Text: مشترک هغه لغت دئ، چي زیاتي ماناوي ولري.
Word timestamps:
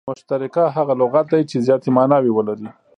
مشترک 0.09 0.53
هغه 0.77 0.93
لغت 1.01 1.25
دئ، 1.31 1.41
چي 1.49 1.57
زیاتي 1.67 1.89
ماناوي 1.97 2.31
ولري. 2.33 2.67